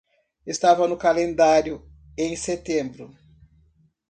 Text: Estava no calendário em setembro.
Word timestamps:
Estava 0.47 0.87
no 0.87 0.97
calendário 0.97 1.87
em 2.17 2.35
setembro. 2.35 3.15